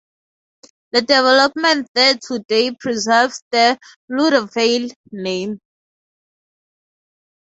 The 0.93 1.01
development 1.03 1.87
there 1.93 2.15
today 2.19 2.73
preserves 2.79 3.43
the 3.51 3.77
"Laudervale" 4.09 4.91
name. 5.11 5.59